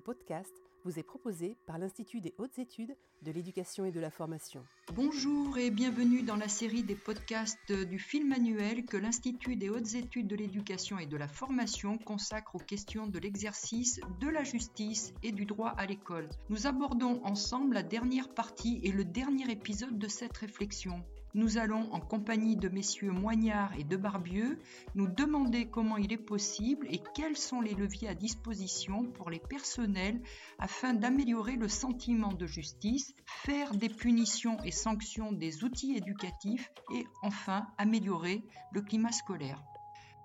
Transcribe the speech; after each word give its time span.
Podcast 0.00 0.52
vous 0.84 0.98
est 0.98 1.02
proposé 1.02 1.56
par 1.66 1.78
l'Institut 1.78 2.20
des 2.20 2.34
hautes 2.38 2.58
études 2.58 2.96
de 3.22 3.32
l'éducation 3.32 3.84
et 3.84 3.90
de 3.90 3.98
la 3.98 4.10
formation. 4.10 4.64
Bonjour 4.94 5.58
et 5.58 5.70
bienvenue 5.70 6.22
dans 6.22 6.36
la 6.36 6.48
série 6.48 6.84
des 6.84 6.94
podcasts 6.94 7.72
du 7.72 7.98
film 7.98 8.32
annuel 8.32 8.84
que 8.84 8.96
l'Institut 8.96 9.56
des 9.56 9.68
hautes 9.68 9.94
études 9.94 10.28
de 10.28 10.36
l'éducation 10.36 10.98
et 10.98 11.06
de 11.06 11.16
la 11.16 11.26
formation 11.26 11.98
consacre 11.98 12.54
aux 12.54 12.60
questions 12.60 13.06
de 13.06 13.18
l'exercice 13.18 14.00
de 14.20 14.28
la 14.28 14.44
justice 14.44 15.12
et 15.22 15.32
du 15.32 15.44
droit 15.44 15.74
à 15.76 15.86
l'école. 15.86 16.28
Nous 16.50 16.66
abordons 16.66 17.20
ensemble 17.24 17.74
la 17.74 17.82
dernière 17.82 18.28
partie 18.28 18.80
et 18.84 18.92
le 18.92 19.04
dernier 19.04 19.50
épisode 19.50 19.98
de 19.98 20.08
cette 20.08 20.36
réflexion. 20.36 21.02
Nous 21.36 21.58
allons, 21.58 21.92
en 21.92 22.00
compagnie 22.00 22.56
de 22.56 22.70
messieurs 22.70 23.12
Moignard 23.12 23.70
et 23.78 23.84
de 23.84 23.98
Barbieux, 23.98 24.58
nous 24.94 25.06
demander 25.06 25.68
comment 25.68 25.98
il 25.98 26.10
est 26.10 26.16
possible 26.16 26.86
et 26.88 27.02
quels 27.14 27.36
sont 27.36 27.60
les 27.60 27.74
leviers 27.74 28.08
à 28.08 28.14
disposition 28.14 29.04
pour 29.04 29.28
les 29.28 29.38
personnels 29.38 30.18
afin 30.58 30.94
d'améliorer 30.94 31.56
le 31.56 31.68
sentiment 31.68 32.32
de 32.32 32.46
justice, 32.46 33.14
faire 33.26 33.74
des 33.74 33.90
punitions 33.90 34.56
et 34.64 34.70
sanctions 34.70 35.30
des 35.30 35.62
outils 35.62 35.94
éducatifs 35.94 36.72
et 36.94 37.04
enfin 37.22 37.66
améliorer 37.76 38.42
le 38.72 38.80
climat 38.80 39.12
scolaire. 39.12 39.62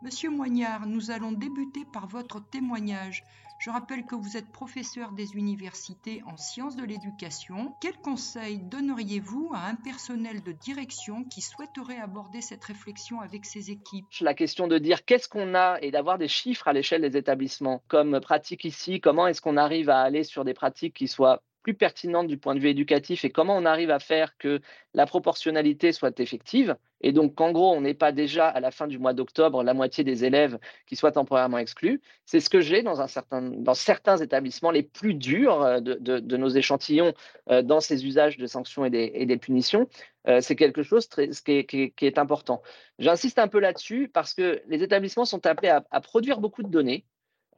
Monsieur 0.04 0.32
Moignard, 0.32 0.88
nous 0.88 1.12
allons 1.12 1.32
débuter 1.32 1.86
par 1.86 2.08
votre 2.08 2.44
témoignage. 2.50 3.24
Je 3.60 3.70
rappelle 3.70 4.04
que 4.08 4.16
vous 4.16 4.36
êtes 4.36 4.52
professeur 4.52 5.12
des 5.12 5.36
universités 5.36 6.24
en 6.26 6.38
sciences 6.38 6.76
de 6.76 6.84
l'éducation. 6.84 7.76
Quels 7.80 8.00
conseils 8.00 8.58
donneriez-vous 8.58 9.52
à 9.54 9.68
un 9.68 9.76
personnel 9.76 10.42
de 10.42 10.54
direction 10.54 11.24
qui 11.26 11.42
souhaiterait 11.42 12.00
aborder 12.00 12.42
cette 12.42 12.64
réflexion 12.64 13.22
avec 13.22 13.46
ses 13.46 13.70
équipes? 13.70 14.08
La 14.22 14.34
question 14.34 14.68
de 14.68 14.80
dire 14.80 15.06
qu'est-ce 15.06 15.30
qu'on 15.30 15.54
a 15.54 15.78
et 15.82 15.92
d'avoir 15.92 16.18
des 16.18 16.28
chiffres 16.28 16.68
à 16.68 16.74
l'échelle 16.74 17.04
des 17.04 17.16
établissements, 17.16 17.84
comme 17.88 18.20
pratique 18.20 18.66
ici, 18.66 19.00
comment 19.00 19.28
est-ce 19.28 19.42
qu'on 19.42 19.58
arrive 19.58 19.92
à 19.92 20.02
aller 20.02 20.24
sur 20.24 20.44
des 20.44 20.56
pratiques 20.56 20.96
qui 20.96 21.08
soient 21.08 21.44
plus 21.62 21.74
pertinentes 21.74 22.28
du 22.28 22.38
point 22.38 22.56
de 22.56 22.60
vue 22.60 22.70
éducatif 22.70 23.26
et 23.26 23.30
comment 23.30 23.56
on 23.56 23.66
arrive 23.66 23.92
à 23.92 24.00
faire 24.00 24.38
que 24.38 24.62
la 24.94 25.06
proportionnalité 25.06 25.92
soit 25.92 26.20
effective. 26.20 26.76
Et 27.02 27.12
donc 27.12 27.36
qu'en 27.36 27.52
gros, 27.52 27.74
on 27.74 27.82
n'est 27.82 27.94
pas 27.94 28.12
déjà 28.12 28.48
à 28.48 28.60
la 28.60 28.72
fin 28.72 28.88
du 28.88 29.00
mois 29.00 29.14
d'octobre 29.14 29.64
la 29.64 29.74
moitié 29.74 30.04
des 30.04 30.24
élèves 30.24 30.60
qui 30.86 30.96
soient 30.96 31.12
temporairement 31.12 31.58
exclus. 31.58 32.02
C'est 32.26 32.40
ce 32.40 32.50
que 32.50 32.62
j'ai 32.62 32.84
dans, 32.84 33.08
certain, 33.08 33.42
dans 33.42 33.74
certains 33.74 34.18
établissements 34.18 34.72
les 34.72 34.84
plus 34.84 35.14
durs 35.14 35.62
euh, 35.62 35.80
de, 35.80 35.96
de, 35.96 36.38
nos 36.38 36.50
échantillons 36.50 37.14
euh, 37.50 37.62
dans 37.62 37.80
ces 37.80 38.06
usages 38.06 38.38
de 38.38 38.46
sanctions 38.46 38.86
et 38.86 38.90
des, 38.90 39.12
et 39.16 39.26
des 39.26 39.38
punitions. 39.38 39.88
Euh, 40.28 40.42
c'est 40.42 40.56
quelque 40.56 40.84
chose 40.84 41.10
très, 41.10 41.30
qui, 41.30 41.94
est, 42.02 42.18
important. 42.20 42.62
J'insiste 43.00 43.40
un 43.40 43.48
peu 43.48 43.60
là-dessus 43.60 44.08
parce 44.08 44.34
que 44.34 44.62
les 44.68 44.84
établissements 44.84 45.26
sont 45.26 45.46
appelés 45.48 45.70
à 45.70 46.02
produire 46.02 46.40
beaucoup 46.40 46.62
de 46.62 46.70
données 46.70 47.06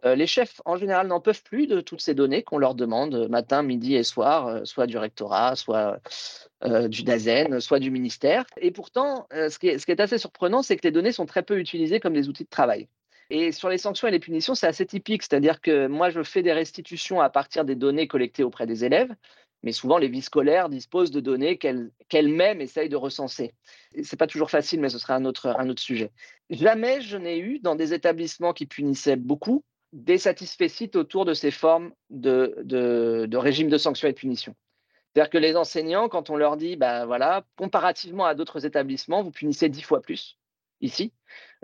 euh, 0.05 0.15
les 0.15 0.27
chefs, 0.27 0.61
en 0.65 0.75
général, 0.75 1.07
n'en 1.07 1.21
peuvent 1.21 1.43
plus 1.43 1.67
de 1.67 1.79
toutes 1.79 2.01
ces 2.01 2.13
données 2.13 2.43
qu'on 2.43 2.57
leur 2.57 2.75
demande 2.75 3.15
euh, 3.15 3.27
matin, 3.29 3.63
midi 3.63 3.95
et 3.95 4.03
soir, 4.03 4.47
euh, 4.47 4.65
soit 4.65 4.87
du 4.87 4.97
rectorat, 4.97 5.55
soit 5.55 5.99
du 6.87 7.03
DAZEN, 7.03 7.59
soit 7.59 7.79
du 7.79 7.91
ministère. 7.91 8.45
Et 8.55 8.71
pourtant, 8.71 9.27
ce 9.31 9.59
qui, 9.59 9.67
est, 9.67 9.99
assez 9.99 10.17
surprenant, 10.17 10.61
c'est 10.61 10.77
que 10.77 10.87
les 10.87 10.91
données 10.91 11.11
sont 11.11 11.25
très 11.25 11.43
peu 11.43 11.59
utilisées 11.59 11.99
comme 11.99 12.13
des 12.13 12.29
outils 12.29 12.45
de 12.45 12.49
travail. 12.49 12.87
Et 13.29 13.51
sur 13.51 13.67
les 13.67 13.77
sanctions 13.77 14.07
et 14.07 14.11
les 14.11 14.19
punitions, 14.19 14.55
c'est 14.55 14.67
assez 14.67 14.85
typique, 14.85 15.23
c'est-à-dire 15.23 15.59
que 15.59 15.87
moi, 15.87 16.09
je 16.09 16.23
fais 16.23 16.41
des 16.41 16.53
restitutions 16.53 17.19
à 17.19 17.29
partir 17.29 17.65
des 17.65 17.75
données 17.75 18.07
collectées 18.07 18.43
auprès 18.43 18.65
des 18.65 18.85
élèves, 18.85 19.13
mais 19.61 19.73
souvent 19.73 19.97
les 19.97 20.07
vies 20.07 20.21
scolaires 20.21 20.69
disposent 20.69 21.11
de 21.11 21.19
données 21.19 21.57
qu'elles-mêmes 21.57 22.61
essayent 22.61 22.87
de 22.87 22.95
recenser. 22.95 23.53
Ce 23.93 23.99
n'est 23.99 24.17
pas 24.17 24.27
toujours 24.27 24.49
facile, 24.49 24.79
mais 24.79 24.89
ce 24.89 24.99
serait 24.99 25.13
un 25.13 25.25
autre, 25.25 25.47
un 25.57 25.67
autre 25.67 25.81
sujet. 25.81 26.11
Jamais 26.49 27.01
je 27.01 27.17
n'ai 27.17 27.39
eu 27.39 27.59
dans 27.59 27.75
des 27.75 27.93
établissements 27.93 28.53
qui 28.53 28.67
punissaient 28.67 29.17
beaucoup 29.17 29.65
des 29.93 30.27
autour 30.95 31.23
de 31.23 31.33
ces 31.33 31.51
formes 31.51 31.93
de, 32.09 32.57
de, 32.63 33.27
de 33.29 33.37
régime 33.37 33.69
de 33.69 33.77
sanctions 33.77 34.07
et 34.07 34.11
de 34.11 34.17
punitions. 34.17 34.55
C'est-à-dire 35.13 35.29
que 35.29 35.37
les 35.37 35.55
enseignants, 35.55 36.09
quand 36.09 36.31
on 36.31 36.35
leur 36.35 36.57
dit, 36.57 36.75
ben 36.75 37.05
voilà, 37.05 37.45
comparativement 37.55 38.25
à 38.25 38.33
d'autres 38.33 38.65
établissements, 38.65 39.21
vous 39.21 39.31
punissez 39.31 39.69
dix 39.69 39.83
fois 39.83 40.01
plus 40.01 40.39
ici, 40.81 41.13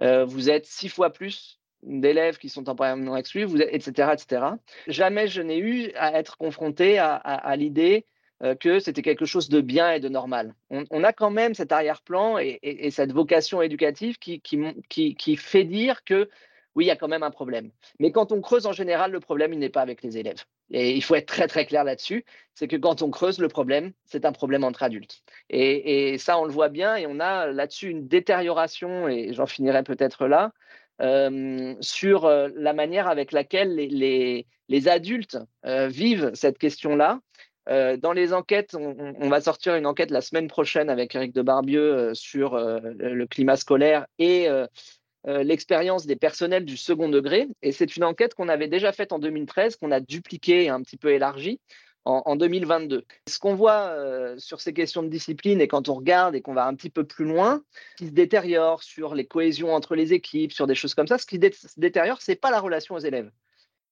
euh, 0.01 0.25
vous 0.25 0.51
êtes 0.51 0.67
six 0.67 0.89
fois 0.89 1.11
plus 1.11 1.59
d'élèves 1.81 2.37
qui 2.37 2.49
sont 2.49 2.63
temporairement 2.63 3.17
exclus, 3.17 3.45
vous 3.45 3.59
etc., 3.59 4.09
etc. 4.13 4.45
Jamais 4.87 5.27
je 5.27 5.41
n'ai 5.41 5.57
eu 5.57 5.91
à 5.95 6.19
être 6.19 6.37
confronté 6.37 6.99
à, 6.99 7.55
l'idée 7.55 8.05
euh, 8.43 8.53
que 8.53 8.79
c'était 8.79 9.01
quelque 9.01 9.25
chose 9.25 9.49
de 9.49 9.61
bien 9.61 9.91
et 9.93 9.99
de 9.99 10.09
normal. 10.09 10.53
On, 10.69 11.03
a 11.03 11.13
quand 11.13 11.31
même 11.31 11.55
cet 11.55 11.71
arrière-plan 11.71 12.37
et, 12.37 12.59
et, 12.61 12.85
et, 12.85 12.91
cette 12.91 13.11
vocation 13.11 13.61
éducative 13.61 14.19
qui, 14.19 14.39
qui, 14.41 15.15
qui 15.15 15.35
fait 15.35 15.63
dire 15.63 16.03
que 16.03 16.29
oui, 16.75 16.85
il 16.85 16.87
y 16.87 16.91
a 16.91 16.95
quand 16.95 17.07
même 17.07 17.23
un 17.23 17.31
problème. 17.31 17.71
Mais 17.99 18.11
quand 18.11 18.31
on 18.31 18.41
creuse, 18.41 18.65
en 18.65 18.71
général, 18.71 19.11
le 19.11 19.19
problème, 19.19 19.53
il 19.53 19.59
n'est 19.59 19.69
pas 19.69 19.81
avec 19.81 20.03
les 20.03 20.17
élèves. 20.17 20.43
Et 20.71 20.95
il 20.95 21.03
faut 21.03 21.15
être 21.15 21.25
très, 21.25 21.47
très 21.47 21.65
clair 21.65 21.83
là-dessus. 21.83 22.25
C'est 22.53 22.67
que 22.67 22.75
quand 22.75 23.01
on 23.01 23.09
creuse 23.09 23.39
le 23.39 23.47
problème, 23.47 23.91
c'est 24.05 24.25
un 24.25 24.31
problème 24.31 24.63
entre 24.63 24.83
adultes. 24.83 25.23
Et, 25.49 26.17
ça, 26.19 26.39
on 26.39 26.45
le 26.45 26.51
voit 26.51 26.69
bien. 26.69 26.95
Et 26.95 27.07
on 27.07 27.19
a 27.19 27.47
là-dessus 27.47 27.89
une 27.89 28.07
détérioration, 28.07 29.07
et 29.07 29.33
j'en 29.33 29.47
finirai 29.47 29.83
peut-être 29.83 30.27
là, 30.27 30.51
euh, 31.01 31.75
sur 31.79 32.25
euh, 32.25 32.49
la 32.55 32.73
manière 32.73 33.07
avec 33.07 33.31
laquelle 33.31 33.75
les, 33.75 34.87
adultes 34.87 35.37
euh, 35.65 35.87
vivent 35.87 36.31
cette 36.33 36.57
question-là. 36.57 37.19
Dans 38.01 38.13
les 38.13 38.33
enquêtes, 38.33 38.73
on, 38.73 39.13
on, 39.19 39.29
va 39.29 39.41
sortir 39.41 39.75
une 39.75 39.85
enquête 39.85 40.09
la 40.09 40.21
semaine 40.21 40.47
prochaine 40.47 40.89
avec 40.89 41.13
Eric 41.13 41.35
de 41.35 41.43
Barbieux 41.43 42.15
sur 42.15 42.57
le 42.57 43.25
climat 43.25 43.57
scolaire 43.57 44.07
et 44.17 44.47
euh, 45.27 45.43
l'expérience 45.43 46.05
des 46.05 46.15
personnels 46.15 46.65
du 46.65 46.77
second 46.77 47.09
degré. 47.09 47.47
Et 47.61 47.71
c'est 47.71 47.97
une 47.97 48.03
enquête 48.03 48.33
qu'on 48.33 48.49
avait 48.49 48.67
déjà 48.67 48.91
faite 48.91 49.11
en 49.11 49.19
2013, 49.19 49.75
qu'on 49.75 49.91
a 49.91 49.99
dupliquée 49.99 50.65
et 50.65 50.69
un 50.69 50.81
petit 50.81 50.97
peu 50.97 51.11
élargie 51.11 51.59
en, 52.05 52.21
en 52.25 52.35
2022. 52.35 53.05
Ce 53.27 53.39
qu'on 53.39 53.55
voit 53.55 53.89
euh, 53.89 54.37
sur 54.37 54.61
ces 54.61 54.73
questions 54.73 55.03
de 55.03 55.09
discipline 55.09 55.61
et 55.61 55.67
quand 55.67 55.89
on 55.89 55.95
regarde 55.95 56.35
et 56.35 56.41
qu'on 56.41 56.53
va 56.53 56.65
un 56.65 56.75
petit 56.75 56.89
peu 56.89 57.03
plus 57.03 57.25
loin, 57.25 57.61
qui 57.97 58.07
se 58.07 58.11
détériore 58.11 58.83
sur 58.83 59.13
les 59.13 59.25
cohésions 59.25 59.73
entre 59.73 59.95
les 59.95 60.13
équipes, 60.13 60.53
sur 60.53 60.67
des 60.67 60.75
choses 60.75 60.93
comme 60.93 61.07
ça, 61.07 61.17
ce 61.17 61.25
qui 61.25 61.35
se 61.35 61.79
détériore, 61.79 62.21
c'est 62.21 62.35
pas 62.35 62.51
la 62.51 62.59
relation 62.59 62.95
aux 62.95 62.99
élèves. 62.99 63.31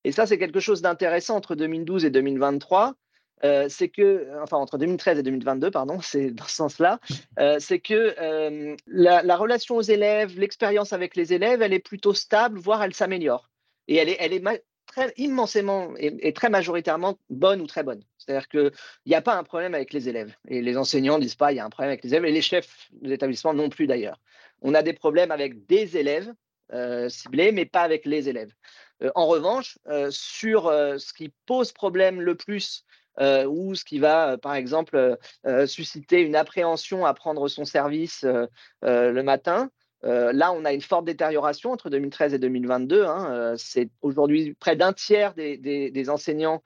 Et 0.03 0.13
ça, 0.13 0.25
c'est 0.25 0.37
quelque 0.37 0.61
chose 0.61 0.81
d'intéressant 0.81 1.35
entre 1.35 1.55
2012 1.55 2.05
et 2.05 2.09
2023 2.09 2.95
euh, 3.43 3.67
c'est 3.69 3.89
que, 3.89 4.27
enfin 4.41 4.57
entre 4.57 4.77
2013 4.77 5.19
et 5.19 5.23
2022, 5.23 5.71
pardon, 5.71 5.99
c'est 6.01 6.31
dans 6.31 6.45
ce 6.45 6.55
sens-là, 6.55 6.99
euh, 7.39 7.57
c'est 7.59 7.79
que 7.79 8.15
euh, 8.19 8.75
la, 8.87 9.21
la, 9.23 9.37
relation 9.37 9.75
aux 9.75 9.81
élèves, 9.81 10.39
l'expérience 10.39 10.93
avec 10.93 11.15
les 11.15 11.33
élèves, 11.33 11.61
elle 11.61 11.73
est 11.73 11.79
plutôt 11.79 12.13
stable, 12.13 12.57
voire 12.57 12.83
elle 12.83 12.93
s'améliore. 12.93 13.49
Et 13.87 13.95
elle 13.95 14.09
est, 14.09 14.63
très 14.87 15.13
immensément 15.17 15.93
et, 15.97 16.15
et, 16.27 16.33
très 16.33 16.49
majoritairement 16.49 17.19
bonne 17.29 17.61
ou 17.61 17.67
très 17.67 17.83
bonne. 17.83 18.01
C'est-à-dire 18.17 18.47
qu'il 18.47 18.71
n'y 19.05 19.15
a 19.15 19.21
pas 19.21 19.35
un 19.35 19.43
problème 19.43 19.75
avec 19.75 19.93
les 19.93 20.09
élèves. 20.09 20.33
Et 20.47 20.61
les 20.61 20.77
enseignants 20.77 21.17
ne 21.17 21.23
disent 21.23 21.35
pas 21.35 21.51
il 21.51 21.57
y 21.57 21.59
a 21.59 21.65
un 21.65 21.69
problème 21.69 21.91
avec 21.91 22.03
les 22.03 22.13
élèves, 22.13 22.25
et 22.25 22.31
les 22.31 22.41
chefs 22.41 22.89
des 22.91 23.13
établissements 23.13 23.53
non 23.53 23.69
plus 23.69 23.85
d'ailleurs. 23.85 24.19
On 24.61 24.73
a 24.73 24.81
des 24.81 24.93
problèmes 24.93 25.31
avec 25.31 25.65
des 25.67 25.97
élèves 25.97 26.33
ciblés, 27.09 27.53
mais 27.53 27.65
pas 27.65 27.83
avec 27.83 28.05
les 28.05 28.27
élèves. 28.27 28.51
en 29.15 29.27
revanche, 29.27 29.77
sur 30.09 30.63
ce 30.63 31.13
qui 31.13 31.31
pose 31.45 31.71
problème 31.71 32.19
le 32.19 32.35
plus 32.35 32.83
euh, 33.19 33.45
ou 33.45 33.75
ce 33.75 33.83
qui 33.83 33.99
va, 33.99 34.31
euh, 34.31 34.37
par 34.37 34.55
exemple, 34.55 35.17
euh, 35.45 35.67
susciter 35.67 36.21
une 36.21 36.35
appréhension 36.35 37.05
à 37.05 37.13
prendre 37.13 37.47
son 37.47 37.65
service 37.65 38.25
le 38.81 39.21
matin. 39.21 39.69
là, 40.03 40.53
on 40.53 40.63
a 40.65 40.73
une 40.73 40.81
forte 40.81 41.05
détérioration 41.05 41.71
entre 41.71 41.89
2013 41.89 42.33
et 42.33 42.39
2022. 42.39 43.03
Hein. 43.03 43.55
C'est 43.57 43.89
aujourd'hui 44.01 44.53
près 44.59 44.75
d'un 44.75 44.93
tiers 44.93 45.33
des, 45.33 46.09
enseignants 46.09 46.61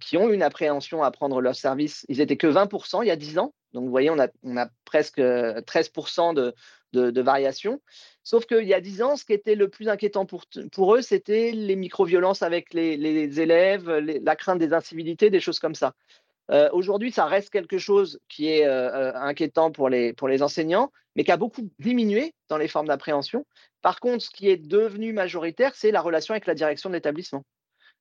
qui 0.00 0.16
ont 0.16 0.28
une 0.30 0.42
appréhension 0.42 1.02
à 1.02 1.10
prendre 1.10 1.40
leur 1.40 1.54
service. 1.54 2.06
Ils 2.08 2.20
étaient 2.20 2.36
que 2.36 2.46
20% 2.46 3.02
il 3.02 3.08
y 3.08 3.10
a 3.10 3.16
10 3.16 3.38
ans. 3.38 3.52
Donc, 3.72 3.84
vous 3.84 3.90
voyez, 3.90 4.10
on 4.10 4.18
a, 4.18 4.68
presque 4.84 5.18
13% 5.18 6.34
de, 6.34 6.54
de, 6.92 7.22
variation. 7.22 7.80
Sauf 8.22 8.46
qu'il 8.46 8.64
y 8.64 8.74
a 8.74 8.80
dix 8.80 9.02
ans, 9.02 9.16
ce 9.16 9.24
qui 9.24 9.32
était 9.32 9.54
le 9.54 9.68
plus 9.68 9.88
inquiétant 9.88 10.26
pour, 10.26 10.94
eux, 10.94 11.02
c'était 11.02 11.52
les 11.52 11.76
micro-violences 11.76 12.42
avec 12.42 12.74
les, 12.74 13.40
élèves, 13.40 13.90
la 13.90 14.36
crainte 14.36 14.58
des 14.58 14.72
incivilités, 14.72 15.30
des 15.30 15.40
choses 15.40 15.58
comme 15.58 15.74
ça. 15.74 15.94
Euh, 16.50 16.68
Aujourd'hui, 16.72 17.12
ça 17.12 17.24
reste 17.24 17.50
quelque 17.50 17.78
chose 17.78 18.20
qui 18.28 18.48
est 18.48 18.66
euh, 18.66 19.14
inquiétant 19.14 19.70
pour 19.70 19.88
les, 19.88 20.42
enseignants, 20.42 20.92
mais 21.16 21.24
qui 21.24 21.32
a 21.32 21.36
beaucoup 21.36 21.70
diminué 21.78 22.34
dans 22.48 22.58
les 22.58 22.68
formes 22.68 22.88
d'appréhension. 22.88 23.46
Par 23.80 24.00
contre, 24.00 24.24
ce 24.24 24.30
qui 24.30 24.48
est 24.48 24.56
devenu 24.56 25.12
majoritaire, 25.12 25.74
c'est 25.74 25.90
la 25.90 26.00
relation 26.00 26.32
avec 26.32 26.46
la 26.46 26.54
direction 26.54 26.90
de 26.90 26.94
l'établissement. 26.94 27.44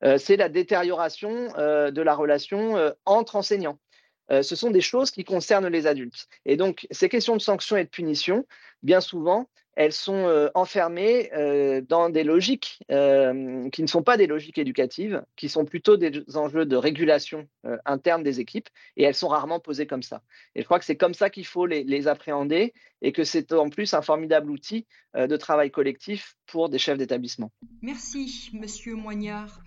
Euh, 0.04 0.18
c'est 0.18 0.38
la 0.38 0.50
détérioration 0.50 1.54
euh, 1.58 1.92
de 1.92 2.02
la 2.02 2.16
relation 2.16 2.78
euh, 2.78 2.92
entre 3.06 3.36
enseignants. 3.36 3.78
Ce 4.30 4.56
sont 4.56 4.72
des 4.72 4.82
choses 4.82 5.12
qui 5.12 5.24
concernent 5.24 5.68
les 5.68 5.88
adultes. 5.88 6.28
Et 6.46 6.56
donc, 6.56 6.88
ces 6.92 7.10
questions 7.10 7.36
de 7.36 7.42
sanctions 7.42 7.76
et 7.76 7.84
de 7.84 7.90
punitions, 7.90 8.46
bien 8.82 9.02
souvent, 9.02 9.48
elles 9.76 9.94
sont 9.94 10.28
euh, 10.28 10.50
enfermées 10.54 11.32
euh, 11.34 11.82
dans 11.82 12.10
des 12.10 12.24
logiques 12.24 12.80
euh, 12.92 13.70
qui 13.70 13.82
ne 13.82 13.88
sont 13.88 14.04
pas 14.04 14.18
des 14.18 14.28
logiques 14.28 14.58
éducatives, 14.58 15.24
qui 15.36 15.50
sont 15.50 15.66
plutôt 15.66 15.98
des 15.98 16.24
enjeux 16.36 16.66
de 16.66 16.76
régulation 16.76 17.48
euh, 17.66 17.78
interne 17.86 18.24
des 18.24 18.40
équipes, 18.40 18.68
et 18.98 19.04
elles 19.04 19.16
sont 19.16 19.30
rarement 19.30 19.60
posées 19.60 19.88
comme 19.88 20.04
ça. 20.04 20.24
Et 20.56 20.62
je 20.62 20.66
crois 20.66 20.80
que 20.80 20.86
c'est 20.86 20.98
comme 20.98 21.14
ça 21.14 21.30
qu'il 21.30 21.46
faut 21.46 21.66
les, 21.66 21.84
les, 21.84 22.08
appréhender, 22.08 22.74
et 23.02 23.12
que 23.12 23.24
c'est 23.24 23.54
en 23.54 23.70
plus 23.70 23.94
un 23.94 24.02
formidable 24.02 24.52
outil 24.52 24.86
euh, 25.16 25.28
de 25.28 25.38
travail 25.38 25.72
collectif 25.72 26.36
pour 26.48 26.70
des 26.70 26.78
chefs 26.78 26.98
d'établissement. 26.98 27.52
Merci, 27.82 28.52
Monsieur 28.54 28.96
Moignard. 28.96 29.62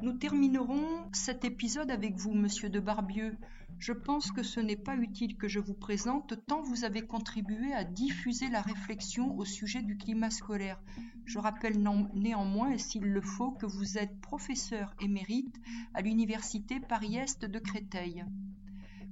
Nous 0.00 0.12
terminerons 0.12 1.10
cet 1.12 1.44
épisode 1.44 1.90
avec 1.90 2.14
vous, 2.14 2.32
monsieur 2.32 2.70
de 2.70 2.78
Barbieux. 2.78 3.36
Je 3.78 3.92
pense 3.92 4.32
que 4.32 4.42
ce 4.42 4.58
n'est 4.58 4.76
pas 4.76 4.96
utile 4.96 5.36
que 5.36 5.46
je 5.46 5.60
vous 5.60 5.74
présente 5.74 6.34
tant 6.46 6.62
vous 6.62 6.84
avez 6.84 7.02
contribué 7.02 7.72
à 7.72 7.84
diffuser 7.84 8.48
la 8.48 8.60
réflexion 8.60 9.38
au 9.38 9.44
sujet 9.44 9.82
du 9.82 9.96
climat 9.96 10.30
scolaire. 10.30 10.82
Je 11.24 11.38
rappelle 11.38 11.80
néanmoins, 12.14 12.76
s'il 12.76 13.04
le 13.04 13.20
faut, 13.20 13.52
que 13.52 13.66
vous 13.66 13.96
êtes 13.96 14.20
professeur 14.20 14.94
émérite 15.00 15.60
à 15.94 16.02
l'Université 16.02 16.80
Paris-Est 16.80 17.44
de 17.44 17.58
Créteil. 17.60 18.24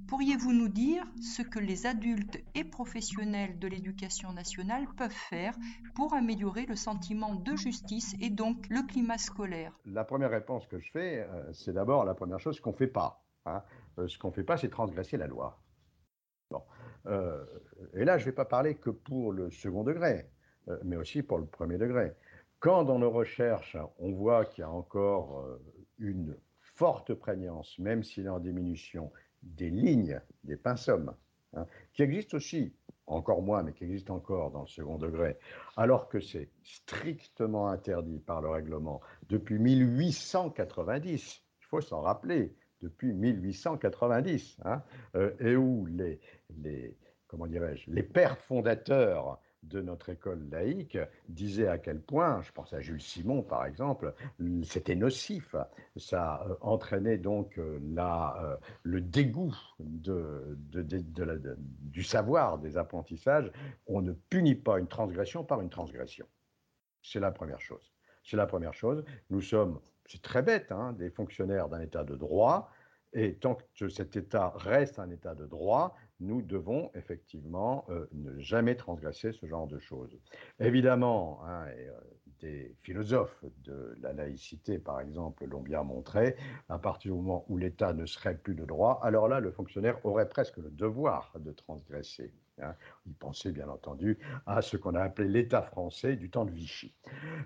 Pourriez-vous 0.07 0.53
nous 0.53 0.69
dire 0.69 1.05
ce 1.21 1.41
que 1.41 1.59
les 1.59 1.85
adultes 1.85 2.37
et 2.55 2.63
professionnels 2.63 3.59
de 3.59 3.67
l'éducation 3.67 4.31
nationale 4.33 4.87
peuvent 4.97 5.11
faire 5.11 5.53
pour 5.95 6.13
améliorer 6.13 6.65
le 6.65 6.75
sentiment 6.75 7.35
de 7.35 7.55
justice 7.55 8.15
et 8.21 8.29
donc 8.29 8.67
le 8.69 8.85
climat 8.85 9.17
scolaire? 9.17 9.77
La 9.85 10.03
première 10.03 10.31
réponse 10.31 10.65
que 10.67 10.79
je 10.79 10.91
fais, 10.91 11.19
euh, 11.19 11.51
c'est 11.53 11.73
d'abord 11.73 12.05
la 12.05 12.15
première 12.15 12.39
chose 12.39 12.59
qu'on 12.59 12.71
ne 12.71 12.77
fait 12.77 12.87
pas. 12.87 13.21
Hein. 13.45 13.63
Euh, 13.99 14.07
ce 14.07 14.17
qu'on 14.17 14.29
ne 14.29 14.33
fait 14.33 14.43
pas, 14.43 14.57
c'est 14.57 14.69
transgresser 14.69 15.17
la 15.17 15.27
loi. 15.27 15.61
Bon. 16.49 16.61
Euh, 17.07 17.45
et 17.93 18.05
là, 18.05 18.17
je 18.17 18.23
ne 18.23 18.29
vais 18.29 18.35
pas 18.35 18.45
parler 18.45 18.75
que 18.75 18.89
pour 18.89 19.31
le 19.31 19.49
second 19.51 19.83
degré, 19.83 20.29
mais 20.83 20.97
aussi 20.97 21.23
pour 21.23 21.37
le 21.37 21.45
premier 21.45 21.77
degré. 21.77 22.13
Quand 22.59 22.83
dans 22.83 22.99
nos 22.99 23.11
recherches, 23.11 23.77
on 23.99 24.11
voit 24.11 24.45
qu'il 24.45 24.63
y 24.63 24.65
a 24.65 24.71
encore 24.71 25.47
une 25.97 26.35
forte 26.59 27.13
prégnance, 27.13 27.79
même 27.79 28.03
s'il 28.03 28.25
est 28.25 28.29
en 28.29 28.39
diminution, 28.39 29.11
des 29.41 29.69
lignes, 29.69 30.19
des 30.43 30.57
pinsommes, 30.57 31.13
hein, 31.53 31.65
qui 31.93 32.03
existent 32.03 32.37
aussi, 32.37 32.73
encore 33.07 33.41
moins, 33.41 33.63
mais 33.63 33.73
qui 33.73 33.85
existent 33.85 34.15
encore 34.15 34.51
dans 34.51 34.61
le 34.61 34.67
second 34.67 34.97
degré, 34.97 35.37
alors 35.75 36.09
que 36.09 36.19
c'est 36.19 36.49
strictement 36.63 37.69
interdit 37.69 38.19
par 38.19 38.41
le 38.41 38.49
règlement 38.49 39.01
depuis 39.29 39.57
1890, 39.57 41.43
il 41.61 41.65
faut 41.65 41.81
s'en 41.81 42.01
rappeler, 42.01 42.55
depuis 42.81 43.13
1890, 43.13 44.57
hein, 44.65 44.83
euh, 45.15 45.31
et 45.39 45.55
où 45.55 45.85
les, 45.87 46.19
les 46.61 46.97
comment 47.27 47.47
dirais-je, 47.47 47.89
les 47.91 48.03
pères 48.03 48.37
fondateurs 48.37 49.39
de 49.63 49.81
notre 49.81 50.09
école 50.09 50.47
laïque 50.49 50.97
disait 51.27 51.67
à 51.67 51.77
quel 51.77 51.99
point, 51.99 52.41
je 52.41 52.51
pense 52.51 52.71
à 52.73 52.79
Jules 52.79 53.01
Simon 53.01 53.41
par 53.41 53.65
exemple, 53.65 54.13
c'était 54.63 54.95
nocif. 54.95 55.55
Ça 55.97 56.45
euh, 56.47 56.55
entraînait 56.61 57.17
donc 57.17 57.57
euh, 57.57 57.79
la, 57.83 58.59
le 58.83 59.01
dégoût 59.01 59.55
de, 59.79 60.57
du 61.81 62.03
savoir, 62.03 62.59
des 62.59 62.77
apprentissages. 62.77 63.51
On 63.87 64.01
ne 64.01 64.13
punit 64.13 64.55
pas 64.55 64.79
une 64.79 64.87
transgression 64.87 65.43
par 65.43 65.59
une 65.61 65.69
transgression. 65.69 66.27
C'est 67.01 67.19
la 67.19 67.31
première 67.31 67.61
chose. 67.61 67.91
C'est 68.23 68.37
la 68.37 68.45
première 68.45 68.73
chose. 68.73 69.03
Nous 69.29 69.41
sommes, 69.41 69.79
c'est 70.07 70.21
très 70.21 70.41
bête, 70.41 70.71
hein, 70.71 70.93
des 70.93 71.09
fonctionnaires 71.09 71.69
d'un 71.69 71.81
État 71.81 72.03
de 72.03 72.15
droit. 72.15 72.71
Et 73.13 73.35
tant 73.35 73.57
que 73.75 73.89
cet 73.89 74.15
État 74.15 74.53
reste 74.55 74.99
un 74.99 75.09
État 75.09 75.33
de 75.33 75.45
droit, 75.45 75.95
nous 76.19 76.41
devons 76.41 76.91
effectivement 76.93 77.85
euh, 77.89 78.07
ne 78.11 78.37
jamais 78.39 78.75
transgresser 78.75 79.31
ce 79.31 79.45
genre 79.45 79.67
de 79.67 79.79
choses. 79.79 80.17
Évidemment, 80.59 81.41
hein, 81.45 81.67
euh, 81.67 81.91
des 82.39 82.75
philosophes 82.83 83.43
de 83.63 83.95
la 84.01 84.13
laïcité, 84.13 84.77
par 84.77 84.99
exemple, 84.99 85.45
l'ont 85.45 85.61
bien 85.61 85.83
montré, 85.83 86.35
à 86.69 86.79
partir 86.79 87.13
du 87.13 87.17
moment 87.17 87.45
où 87.47 87.57
l'État 87.57 87.93
ne 87.93 88.05
serait 88.05 88.37
plus 88.37 88.55
de 88.55 88.65
droit, 88.65 88.99
alors 89.03 89.27
là, 89.27 89.39
le 89.39 89.51
fonctionnaire 89.51 90.03
aurait 90.05 90.29
presque 90.29 90.57
le 90.57 90.69
devoir 90.69 91.33
de 91.39 91.51
transgresser. 91.51 92.33
Hein. 92.61 92.73
Il 93.05 93.13
pensait 93.13 93.51
bien 93.51 93.69
entendu 93.69 94.17
à 94.45 94.61
ce 94.61 94.77
qu'on 94.77 94.95
a 94.95 95.01
appelé 95.01 95.29
l'État 95.29 95.61
français 95.61 96.15
du 96.15 96.29
temps 96.29 96.45
de 96.45 96.51
Vichy. 96.51 96.93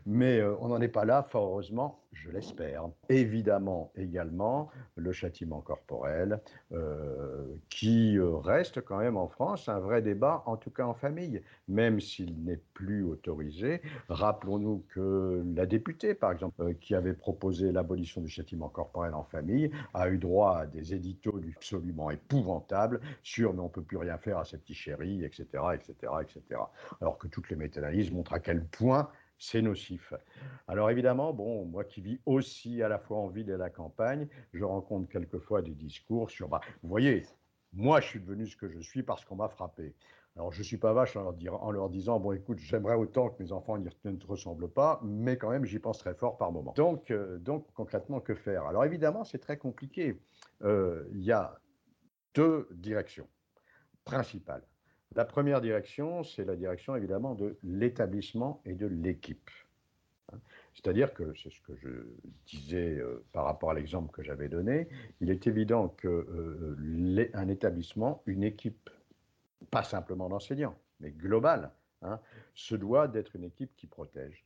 Mais 0.06 0.40
euh, 0.40 0.56
on 0.60 0.70
n'en 0.70 0.82
est 0.82 0.88
pas 0.88 1.06
là, 1.06 1.24
fort 1.24 1.46
heureusement, 1.46 2.00
je 2.14 2.30
l'espère. 2.30 2.90
Évidemment 3.10 3.92
également 3.96 4.70
le 4.96 5.12
châtiment 5.12 5.62
corporel, 5.62 6.42
euh, 6.72 7.46
qui 7.70 8.18
euh, 8.18 8.38
reste 8.38 8.82
quand 8.82 8.98
même 8.98 9.18
en 9.18 9.28
France 9.28 9.70
un 9.70 9.80
vrai 9.80 10.02
débat, 10.02 10.44
en 10.46 10.58
tout 10.58 10.72
cas 10.72 10.86
en 10.86 10.94
famille, 10.94 11.42
même 11.68 12.00
s'il 12.00 12.44
n'est 12.44 12.62
plus 12.74 13.04
autorisé. 13.04 13.82
Rappelons-nous 14.10 14.86
que 14.90 15.44
la 15.56 15.66
députée, 15.66 16.16
par 16.16 16.32
exemple, 16.32 16.74
qui 16.76 16.96
avait 16.96 17.14
proposé 17.14 17.72
l'abolition 17.72 18.22
du 18.22 18.30
châtiment 18.30 18.70
corporel 18.70 19.14
en 19.14 19.24
famille, 19.24 19.72
a 19.94 20.10
eu 20.10 20.18
droit 20.18 20.58
à 20.58 20.66
des 20.66 20.94
éditos 20.94 21.40
absolument 21.56 22.10
épouvantables 22.10 23.02
sur 23.22 23.54
mais 23.54 23.60
on 23.60 23.66
ne 23.66 23.70
peut 23.70 23.82
plus 23.82 23.98
rien 23.98 24.18
faire 24.18 24.38
à 24.38 24.46
cette 24.46 24.62
petit 24.62 24.76
etc., 25.04 25.46
etc., 25.74 26.14
etc. 26.22 26.62
Alors 27.02 27.18
que 27.18 27.28
toutes 27.28 27.50
les 27.50 27.56
méta-analyses 27.56 28.12
montrent 28.12 28.34
à 28.34 28.40
quel 28.40 28.66
point 28.66 29.10
c'est 29.42 29.62
nocif. 29.62 30.14
Alors 30.68 30.92
évidemment, 30.92 31.34
bon, 31.34 31.66
moi 31.66 31.84
qui 31.84 32.02
vis 32.02 32.20
aussi 32.26 32.84
à 32.84 32.88
la 32.88 33.00
fois 33.00 33.18
en 33.18 33.28
ville 33.28 33.50
et 33.50 33.54
à 33.54 33.58
la 33.58 33.72
campagne, 33.72 34.28
je 34.54 34.64
rencontre 34.64 35.10
quelquefois 35.10 35.64
des 35.64 35.74
discours 35.74 36.30
sur, 36.30 36.48
bah, 36.48 36.62
vous 36.84 36.90
voyez, 36.90 37.26
moi 37.74 38.02
je 38.02 38.08
suis 38.08 38.20
devenu 38.20 38.46
ce 38.46 38.56
que 38.56 38.70
je 38.70 38.80
suis 38.80 39.02
parce 39.02 39.26
qu'on 39.26 39.36
m'a 39.36 39.50
frappé. 39.50 39.96
Alors 40.36 40.52
je 40.52 40.60
ne 40.60 40.64
suis 40.64 40.78
pas 40.78 40.94
vache 40.94 41.18
en 41.18 41.24
leur, 41.24 41.64
en 41.64 41.72
leur, 41.72 41.90
disant, 41.90 42.20
bon 42.20 42.32
écoute, 42.34 42.60
j'aimerais 42.60 42.96
autant 42.96 43.30
que 43.30 43.42
mes 43.42 43.52
enfants 43.52 43.78
ne 43.78 43.90
te 43.90 44.28
ressemblent 44.28 44.70
pas, 44.70 45.02
mais 45.04 45.38
quand 45.38 45.50
même 45.50 45.66
j'y 45.66 45.80
pense 45.80 45.98
très 45.98 46.14
fort 46.14 46.38
par 46.38 46.52
moment. 46.52 46.74
Donc, 46.74 47.12
euh, 47.12 47.38
donc 47.40 47.66
concrètement, 47.74 48.22
que 48.22 48.36
faire? 48.36 48.66
Alors 48.66 48.86
évidemment, 48.86 49.24
c'est 49.24 49.40
très 49.40 49.58
compliqué. 49.58 50.22
Euh, 50.64 51.04
il 51.12 51.24
y 51.24 51.32
a 51.32 51.60
deux 52.34 52.70
directions 52.72 53.28
principales. 54.06 54.64
La 55.16 55.26
première 55.26 55.60
direction, 55.60 56.24
c'est 56.24 56.46
la 56.46 56.56
direction 56.56 56.96
évidemment 56.96 57.36
de 57.36 57.58
l'établissement 57.64 58.62
et 58.66 58.76
de 58.76 58.88
l'équipe. 58.88 59.50
Hein. 60.32 60.40
C'est-à-dire 60.74 61.14
que, 61.14 61.34
c'est 61.36 61.52
ce 61.52 61.60
que 61.62 61.76
je 61.76 61.90
disais 62.46 62.98
euh, 62.98 63.26
par 63.34 63.44
rapport 63.44 63.72
à 63.72 63.74
l'exemple 63.74 64.12
que 64.12 64.24
j'avais 64.24 64.48
donné, 64.48 64.88
il 65.20 65.30
est 65.30 65.48
évident 65.48 65.90
qu'un 65.90 66.10
euh, 66.10 67.48
établissement, 67.50 68.24
une 68.26 68.44
équipe, 68.44 68.90
pas 69.70 69.84
simplement 69.84 70.30
d'enseignants, 70.30 70.78
mais 71.02 71.12
globale, 71.12 71.72
hein, 72.04 72.20
se 72.56 72.76
doit 72.76 73.10
d'être 73.10 73.36
une 73.36 73.44
équipe 73.44 73.76
qui 73.76 73.88
protège, 73.88 74.46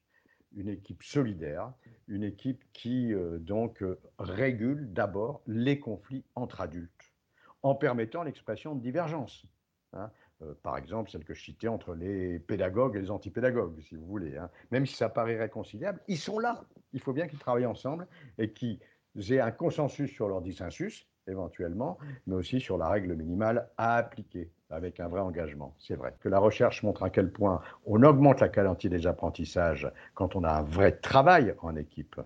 une 0.56 0.70
équipe 0.70 1.04
solidaire, 1.04 1.74
une 2.08 2.24
équipe 2.24 2.64
qui 2.74 3.14
euh, 3.14 3.38
donc 3.38 3.84
régule 4.18 4.92
d'abord 4.94 5.44
les 5.46 5.80
conflits 5.80 6.26
entre 6.34 6.62
adultes, 6.62 7.14
en 7.62 7.76
permettant 7.76 8.24
l'expression 8.24 8.74
de 8.74 8.82
divergences. 8.82 9.46
Hein. 9.94 10.12
Euh, 10.42 10.54
par 10.64 10.78
exemple, 10.78 11.10
celle 11.10 11.24
que 11.24 11.34
je 11.34 11.44
citais 11.44 11.68
entre 11.68 11.94
les 11.94 12.40
pédagogues 12.40 12.98
et 12.98 13.02
les 13.02 13.12
antipédagogues, 13.12 13.80
si 13.82 13.96
vous 13.96 14.06
voulez. 14.06 14.38
Hein. 14.38 14.50
Même 14.72 14.86
si 14.86 14.96
ça 14.96 15.10
paraît 15.10 15.38
réconciliable, 15.38 16.02
ils 16.08 16.18
sont 16.18 16.40
là. 16.40 16.64
Il 16.94 17.00
faut 17.00 17.14
bien 17.14 17.28
qu'ils 17.28 17.40
travaillent 17.40 17.66
ensemble 17.66 18.08
et 18.38 18.52
qu'ils 18.52 18.80
aient 19.30 19.40
un 19.40 19.52
consensus 19.52 20.12
sur 20.12 20.28
leur 20.28 20.42
dissensus, 20.42 21.08
éventuellement, 21.28 21.98
mais 22.28 22.36
aussi 22.36 22.60
sur 22.60 22.78
la 22.78 22.90
règle 22.90 23.16
minimale 23.16 23.70
à 23.78 23.96
appliquer 23.96 24.52
avec 24.70 25.00
un 25.00 25.08
vrai 25.08 25.22
engagement. 25.22 25.76
C'est 25.80 25.96
vrai 25.96 26.14
que 26.20 26.30
la 26.30 26.40
recherche 26.40 26.84
montre 26.84 27.04
à 27.04 27.10
quel 27.10 27.32
point 27.32 27.62
on 27.86 28.04
augmente 28.04 28.42
la 28.42 28.50
qualité 28.50 28.90
des 28.90 29.08
apprentissages 29.08 29.90
quand 30.14 30.36
on 30.36 30.44
a 30.44 30.52
un 30.52 30.64
vrai 30.64 30.92
travail 30.92 31.56
en 31.62 31.76
équipe 31.76 32.20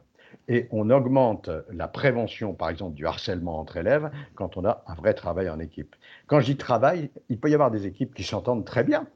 et 0.48 0.68
on 0.72 0.90
augmente 0.90 1.50
la 1.72 1.88
prévention, 1.88 2.54
par 2.54 2.70
exemple, 2.70 2.96
du 2.96 3.06
harcèlement 3.06 3.60
entre 3.60 3.78
élèves 3.78 4.10
quand 4.36 4.58
on 4.58 4.66
a 4.66 4.84
un 4.88 4.96
vrai 4.96 5.14
travail 5.14 5.50
en 5.50 5.60
équipe. 5.60 5.96
Quand 6.28 6.40
je 6.40 6.48
dis 6.48 6.58
travail, 6.58 7.12
il 7.30 7.40
peut 7.40 7.50
y 7.50 7.54
avoir 7.54 7.72
des 7.72 7.86
équipes 7.86 8.14
qui 8.14 8.24
s'entendent 8.24 8.66
très 8.66 8.84
bien. 8.84 9.08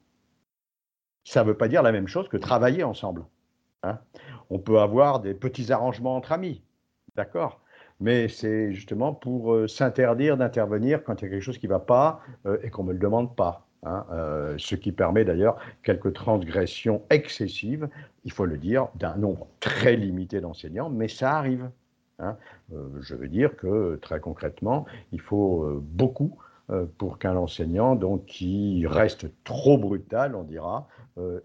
Ça 1.23 1.43
ne 1.43 1.47
veut 1.47 1.57
pas 1.57 1.67
dire 1.67 1.83
la 1.83 1.91
même 1.91 2.07
chose 2.07 2.29
que 2.29 2.37
travailler 2.37 2.83
ensemble. 2.83 3.25
Hein. 3.85 3.99
on 4.49 4.59
peut 4.59 4.79
avoir 4.79 5.19
des 5.19 5.33
petits 5.33 5.73
arrangements 5.73 6.15
entre 6.15 6.31
amis, 6.31 6.63
d'accord? 7.15 7.59
Mais 7.99 8.29
c'est 8.29 8.71
justement 8.71 9.13
pour 9.13 9.53
euh, 9.53 9.67
s'interdire 9.67 10.37
d'intervenir 10.37 11.03
quand 11.03 11.21
il 11.21 11.25
y 11.25 11.27
a 11.27 11.31
quelque 11.31 11.43
chose 11.43 11.57
qui 11.57 11.67
ne 11.67 11.71
va 11.71 11.79
pas 11.79 12.21
euh, 12.45 12.57
et 12.63 12.69
qu'on 12.69 12.83
ne 12.83 12.89
me 12.89 12.93
le 12.93 12.99
demande 12.99 13.35
pas. 13.35 13.67
Hein, 13.85 14.05
euh, 14.11 14.55
ce 14.57 14.75
qui 14.75 14.93
permet 14.93 15.25
d'ailleurs 15.25 15.57
quelques 15.83 16.13
transgressions 16.13 17.01
excessives, 17.09 17.89
il 18.23 18.31
faut 18.31 18.45
le 18.45 18.57
dire, 18.57 18.87
d'un 18.95 19.15
nombre 19.17 19.47
très 19.59 19.97
limité 19.97 20.39
d'enseignants, 20.39 20.89
mais 20.89 21.09
ça 21.09 21.37
arrive. 21.37 21.69
Hein. 22.19 22.37
Euh, 22.73 22.87
je 23.01 23.15
veux 23.15 23.27
dire 23.27 23.57
que 23.57 23.99
très 24.01 24.21
concrètement, 24.21 24.85
il 25.11 25.19
faut 25.19 25.63
euh, 25.63 25.81
beaucoup 25.83 26.37
pour 26.97 27.19
qu'un 27.19 27.35
enseignant 27.35 27.93
donc, 27.93 28.25
qui 28.25 28.87
reste 28.87 29.27
trop 29.43 29.77
brutal, 29.77 30.33
on 30.33 30.43
dira, 30.43 30.87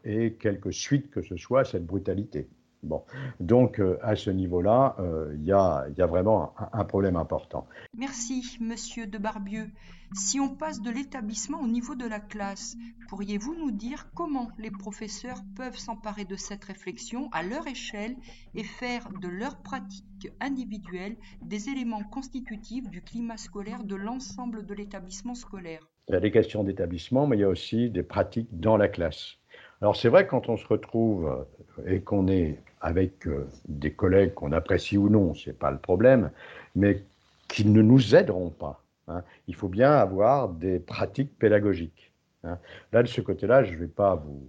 ait 0.04 0.34
quelque 0.40 0.70
suite 0.70 1.10
que 1.10 1.22
ce 1.22 1.36
soit 1.36 1.60
à 1.60 1.64
cette 1.64 1.84
brutalité. 1.84 2.48
Bon. 2.84 3.02
Donc, 3.40 3.82
à 4.00 4.14
ce 4.14 4.30
niveau-là, 4.30 4.96
il 5.34 5.44
y, 5.44 5.52
a, 5.52 5.88
vraiment 6.06 6.54
un, 6.72 6.84
problème 6.84 7.16
important. 7.16 7.66
Merci, 7.94 8.58
monsieur 8.60 9.08
de 9.08 9.18
Barbieux. 9.18 9.68
Si 10.14 10.40
on 10.40 10.48
passe 10.48 10.80
de 10.80 10.90
l'établissement 10.90 11.60
au 11.60 11.66
niveau 11.66 11.94
de 11.94 12.06
la 12.06 12.18
classe, 12.18 12.76
pourriez-vous 13.08 13.54
nous 13.54 13.70
dire 13.70 14.08
comment 14.14 14.50
les 14.58 14.70
professeurs 14.70 15.42
peuvent 15.54 15.76
s'emparer 15.76 16.24
de 16.24 16.34
cette 16.34 16.64
réflexion 16.64 17.28
à 17.32 17.42
leur 17.42 17.66
échelle 17.66 18.16
et 18.54 18.64
faire 18.64 19.10
de 19.20 19.28
leur 19.28 19.58
pratique 19.58 20.32
individuelle 20.40 21.16
des 21.42 21.68
éléments 21.68 22.04
constitutifs 22.04 22.88
du 22.88 23.02
climat 23.02 23.36
scolaire 23.36 23.84
de 23.84 23.96
l'ensemble 23.96 24.64
de 24.64 24.74
l'établissement 24.74 25.34
scolaire? 25.34 25.86
Il 26.08 26.14
y 26.14 26.16
a 26.16 26.20
des 26.20 26.30
questions 26.30 26.64
d'établissement, 26.64 27.26
mais 27.26 27.36
il 27.36 27.40
y 27.40 27.44
a 27.44 27.48
aussi 27.48 27.90
des 27.90 28.02
pratiques 28.02 28.48
dans 28.58 28.78
la 28.78 28.88
classe. 28.88 29.36
Alors 29.82 29.94
c'est 29.94 30.08
vrai 30.08 30.26
quand 30.26 30.48
on 30.48 30.56
se 30.56 30.66
retrouve 30.66 31.46
et 31.86 32.00
qu'on 32.00 32.28
est 32.28 32.62
avec 32.80 33.28
des 33.68 33.92
collègues 33.92 34.32
qu'on 34.32 34.52
apprécie 34.52 34.96
ou 34.96 35.10
non, 35.10 35.34
ce 35.34 35.50
n'est 35.50 35.56
pas 35.56 35.70
le 35.70 35.78
problème, 35.78 36.30
mais 36.74 37.04
qui 37.46 37.66
ne 37.66 37.82
nous 37.82 38.14
aideront 38.14 38.50
pas. 38.50 38.82
Hein. 39.08 39.22
Il 39.46 39.54
faut 39.54 39.68
bien 39.68 39.92
avoir 39.92 40.48
des 40.48 40.78
pratiques 40.78 41.36
pédagogiques. 41.38 42.12
Hein. 42.44 42.58
Là, 42.92 43.02
de 43.02 43.08
ce 43.08 43.20
côté-là, 43.20 43.64
je 43.64 43.74
ne 43.74 43.78
vais 43.78 43.86
pas 43.86 44.16
vous, 44.16 44.46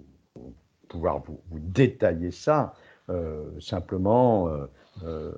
pouvoir 0.88 1.20
vous, 1.20 1.40
détailler 1.52 2.32
ça. 2.32 2.74
Euh, 3.10 3.46
simplement, 3.60 4.50
euh, 4.50 4.66
euh, 5.04 5.32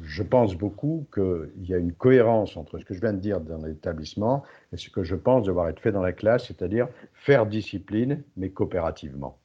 je 0.00 0.22
pense 0.22 0.56
beaucoup 0.56 1.06
qu'il 1.12 1.66
y 1.66 1.74
a 1.74 1.78
une 1.78 1.92
cohérence 1.92 2.56
entre 2.56 2.78
ce 2.78 2.84
que 2.84 2.94
je 2.94 3.00
viens 3.00 3.12
de 3.12 3.18
dire 3.18 3.40
dans 3.40 3.64
l'établissement 3.64 4.42
et 4.72 4.76
ce 4.76 4.88
que 4.88 5.02
je 5.02 5.14
pense 5.14 5.44
devoir 5.44 5.68
être 5.68 5.80
fait 5.80 5.92
dans 5.92 6.02
la 6.02 6.12
classe, 6.12 6.46
c'est-à-dire 6.46 6.88
faire 7.12 7.46
discipline, 7.46 8.22
mais 8.36 8.50
coopérativement. 8.50 9.36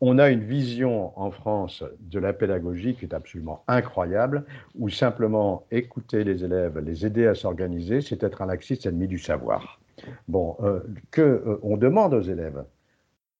On 0.00 0.18
a 0.18 0.30
une 0.30 0.44
vision 0.44 1.18
en 1.18 1.30
France 1.32 1.82
de 1.98 2.20
la 2.20 2.32
pédagogie 2.32 2.94
qui 2.94 3.04
est 3.04 3.14
absolument 3.14 3.64
incroyable, 3.66 4.44
où 4.76 4.88
simplement 4.88 5.66
écouter 5.72 6.22
les 6.22 6.44
élèves, 6.44 6.78
les 6.78 7.04
aider 7.04 7.26
à 7.26 7.34
s'organiser, 7.34 8.00
c'est 8.00 8.22
être 8.22 8.42
un 8.42 8.46
laxiste 8.46 8.86
ennemi 8.86 9.08
du 9.08 9.18
savoir. 9.18 9.80
Bon, 10.28 10.56
euh, 10.60 10.80
que 11.10 11.20
euh, 11.20 11.58
on 11.62 11.76
demande 11.76 12.14
aux 12.14 12.22
élèves 12.22 12.64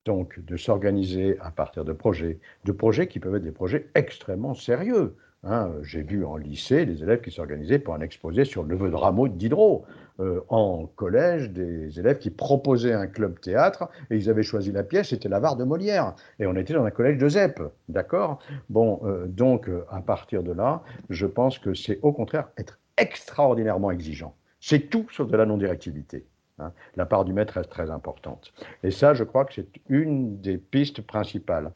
donc 0.05 0.41
de 0.41 0.57
s'organiser 0.57 1.39
à 1.41 1.51
partir 1.51 1.85
de 1.85 1.93
projets, 1.93 2.41
de 2.65 2.73
projets 2.73 3.09
qui 3.09 3.21
peuvent 3.21 3.37
être 3.37 3.43
des 3.43 3.53
projets 3.53 3.91
extrêmement 3.95 4.55
sérieux. 4.55 5.17
Hein. 5.45 5.71
J'ai 5.83 6.03
vu 6.03 6.25
en 6.25 6.37
lycée 6.37 6.85
des 6.85 7.03
élèves 7.03 7.21
qui 7.21 7.31
s'organisaient 7.31 7.79
pour 7.79 7.95
un 7.95 8.01
exposé 8.01 8.45
sur 8.45 8.63
le 8.63 8.75
neveu 8.75 8.91
de 8.91 8.97
Rameau 8.97 9.29
de 9.29 9.35
Diderot. 9.35 9.85
Euh, 10.21 10.41
en 10.49 10.87
collège, 10.97 11.51
des 11.51 12.01
élèves 12.01 12.19
qui 12.19 12.31
proposaient 12.31 12.93
un 12.93 13.07
club 13.07 13.39
théâtre 13.39 13.89
et 14.11 14.17
ils 14.17 14.29
avaient 14.29 14.43
choisi 14.43 14.73
la 14.73 14.83
pièce, 14.83 15.11
c'était 15.11 15.29
l'avare 15.29 15.55
de 15.55 15.63
Molière. 15.63 16.17
Et 16.41 16.47
on 16.47 16.57
était 16.57 16.75
dans 16.75 16.85
un 16.85 16.91
collège 16.91 17.19
de 17.19 17.29
ZEP, 17.29 17.63
d'accord? 17.89 18.41
Bon, 18.69 19.01
donc 19.29 19.71
à 19.91 20.01
partir 20.01 20.43
de 20.43 20.51
là, 20.51 20.83
je 21.09 21.27
pense 21.27 21.61
que 21.61 21.73
c'est 21.73 22.01
au 22.03 22.13
contraire 22.13 22.49
être 22.57 22.81
extraordinairement 22.97 23.93
exigeant. 23.93 24.35
C'est 24.61 24.91
tout 24.91 25.07
sauf 25.13 25.31
de 25.31 25.37
la 25.37 25.47
non-directivité. 25.47 26.27
Hein. 26.59 26.73
La 26.97 27.07
part 27.07 27.25
du 27.25 27.33
maître 27.33 27.55
reste 27.55 27.71
très 27.71 27.91
importante. 27.91 28.53
Et 28.83 28.91
ça, 28.91 29.15
je 29.15 29.25
crois 29.25 29.45
que 29.45 29.55
c'est 29.55 29.69
une 29.89 30.41
des 30.41 30.59
pistes 30.59 31.01
principales. 31.03 31.73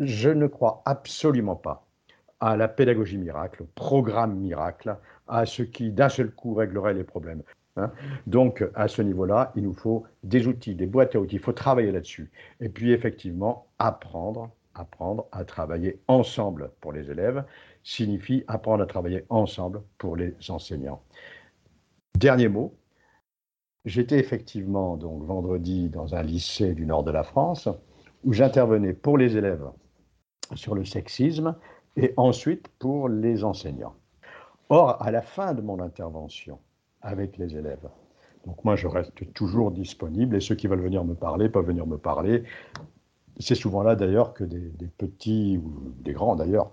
Je 0.00 0.30
ne 0.30 0.46
crois 0.46 0.82
absolument 0.84 1.56
pas 1.56 1.86
à 2.40 2.56
la 2.56 2.68
pédagogie 2.68 3.18
miracle, 3.18 3.62
au 3.62 3.66
programme 3.74 4.36
miracle, 4.36 4.96
à 5.28 5.46
ce 5.46 5.62
qui 5.62 5.90
d'un 5.90 6.08
seul 6.08 6.30
coup 6.30 6.54
réglerait 6.54 6.94
les 6.94 7.04
problèmes. 7.04 7.42
Hein. 7.76 7.90
Donc, 8.26 8.64
à 8.74 8.88
ce 8.88 9.02
niveau-là, 9.02 9.52
il 9.56 9.64
nous 9.64 9.74
faut 9.74 10.04
des 10.22 10.46
outils, 10.46 10.74
des 10.74 10.86
boîtes 10.86 11.16
à 11.16 11.20
outils. 11.20 11.36
Il 11.36 11.42
faut 11.42 11.52
travailler 11.52 11.90
là-dessus. 11.90 12.30
Et 12.60 12.68
puis, 12.68 12.92
effectivement, 12.92 13.66
apprendre, 13.78 14.50
apprendre 14.74 15.26
à 15.32 15.44
travailler 15.44 16.00
ensemble 16.08 16.70
pour 16.80 16.92
les 16.92 17.10
élèves 17.10 17.44
signifie 17.82 18.44
apprendre 18.48 18.82
à 18.82 18.86
travailler 18.86 19.24
ensemble 19.28 19.82
pour 19.98 20.16
les 20.16 20.34
enseignants. 20.48 21.02
Dernier 22.16 22.48
mot, 22.48 22.74
J'étais 23.84 24.18
effectivement 24.18 24.96
donc 24.96 25.22
vendredi 25.24 25.90
dans 25.90 26.14
un 26.14 26.22
lycée 26.22 26.74
du 26.74 26.86
nord 26.86 27.04
de 27.04 27.10
la 27.10 27.22
France 27.22 27.68
où 28.24 28.32
j'intervenais 28.32 28.94
pour 28.94 29.18
les 29.18 29.36
élèves 29.36 29.68
sur 30.54 30.74
le 30.74 30.86
sexisme 30.86 31.54
et 31.96 32.12
ensuite 32.16 32.68
pour 32.78 33.08
les 33.08 33.44
enseignants. 33.44 33.94
Or, 34.68 35.00
à 35.02 35.10
la 35.10 35.22
fin 35.22 35.54
de 35.54 35.60
mon 35.60 35.80
intervention 35.80 36.58
avec 37.02 37.36
les 37.36 37.56
élèves, 37.56 37.88
donc 38.46 38.64
moi 38.64 38.76
je 38.76 38.86
reste 38.86 39.32
toujours 39.32 39.70
disponible 39.70 40.36
et 40.36 40.40
ceux 40.40 40.54
qui 40.54 40.66
veulent 40.66 40.80
venir 40.80 41.04
me 41.04 41.14
parler 41.14 41.48
peuvent 41.48 41.66
venir 41.66 41.86
me 41.86 41.98
parler. 41.98 42.44
C'est 43.38 43.54
souvent 43.54 43.82
là 43.82 43.96
d'ailleurs 43.96 44.32
que 44.32 44.44
des, 44.44 44.88
petits 44.98 45.58
ou 45.58 45.92
des 46.00 46.12
grands 46.12 46.36
d'ailleurs 46.36 46.72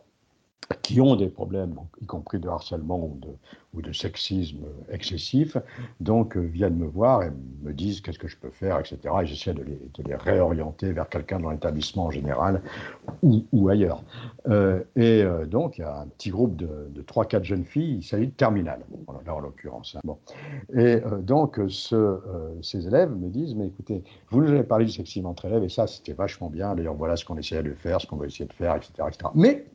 qui 0.81 1.01
ont 1.01 1.15
des 1.15 1.27
problèmes, 1.27 1.75
y 2.01 2.05
compris 2.05 2.39
de 2.39 2.47
harcèlement 2.47 2.99
ou 2.99 3.17
de, 3.19 3.29
ou 3.73 3.81
de 3.81 3.91
sexisme 3.93 4.65
excessif, 4.89 5.57
donc 5.99 6.35
euh, 6.35 6.41
viennent 6.41 6.75
me 6.75 6.87
voir 6.87 7.23
et 7.23 7.31
me 7.61 7.73
disent 7.73 8.01
qu'est-ce 8.01 8.19
que 8.19 8.27
je 8.27 8.37
peux 8.37 8.49
faire, 8.49 8.79
etc. 8.79 8.97
Et 9.21 9.25
j'essaie 9.25 9.53
de 9.53 9.63
les, 9.63 9.79
de 9.93 10.03
les, 10.03 10.15
réorienter 10.15 10.91
vers 10.91 11.07
quelqu'un 11.07 11.39
dans 11.39 11.51
l'établissement 11.51 12.05
en 12.05 12.11
général 12.11 12.61
ou, 13.21 13.45
ou 13.51 13.69
ailleurs. 13.69 14.03
Euh, 14.49 14.81
et 14.95 15.23
euh, 15.23 15.45
donc, 15.45 15.77
il 15.77 15.81
y 15.81 15.83
a 15.83 16.01
un 16.01 16.07
petit 16.07 16.29
groupe 16.29 16.55
de, 16.55 16.89
de 16.89 17.01
3-4 17.01 17.43
jeunes 17.43 17.65
filles, 17.65 17.97
il 17.99 18.03
s'agit 18.03 18.27
de 18.27 18.31
terminale, 18.31 18.81
là 19.25 19.35
en 19.35 19.39
l'occurrence. 19.39 19.95
Hein. 19.95 20.01
Bon. 20.03 20.17
Et 20.73 21.01
donc, 21.21 21.59
ce, 21.69 22.19
ces 22.61 22.87
élèves 22.87 23.11
me 23.11 23.29
disent, 23.29 23.55
mais 23.55 23.67
écoutez, 23.67 24.03
vous 24.29 24.41
nous 24.41 24.49
avez 24.49 24.63
parlé 24.63 24.85
du 24.85 24.91
sexisme 24.91 25.25
entre 25.25 25.45
élèves, 25.45 25.63
et 25.63 25.69
ça, 25.69 25.87
c'était 25.87 26.13
vachement 26.13 26.49
bien. 26.49 26.75
D'ailleurs, 26.75 26.95
voilà 26.95 27.15
ce 27.15 27.25
qu'on 27.25 27.37
essayait 27.37 27.63
de 27.63 27.73
faire, 27.73 28.01
ce 28.01 28.07
qu'on 28.07 28.17
va 28.17 28.25
essayer 28.25 28.45
de 28.45 28.53
faire, 28.53 28.75
etc. 28.75 28.91
Mais 29.35 29.65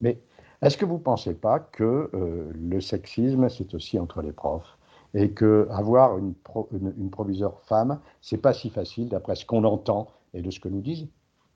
mais 0.00 0.18
est-ce 0.62 0.76
que 0.76 0.84
vous 0.84 0.94
ne 0.94 1.02
pensez 1.02 1.34
pas 1.34 1.60
que 1.60 2.10
euh, 2.14 2.50
le 2.54 2.80
sexisme, 2.80 3.48
c'est 3.48 3.74
aussi 3.74 3.98
entre 3.98 4.22
les 4.22 4.32
profs 4.32 4.78
et 5.14 5.30
qu'avoir 5.30 6.18
une, 6.18 6.34
une, 6.72 6.94
une 6.98 7.10
proviseure 7.10 7.60
femme, 7.62 8.00
c'est 8.20 8.38
pas 8.38 8.52
si 8.52 8.70
facile 8.70 9.08
d'après 9.08 9.34
ce 9.34 9.46
qu'on 9.46 9.64
entend 9.64 10.08
et 10.34 10.42
de 10.42 10.50
ce 10.50 10.60
que 10.60 10.68
nous 10.68 10.80
disent 10.80 11.08